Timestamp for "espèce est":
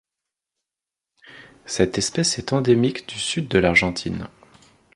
1.99-2.53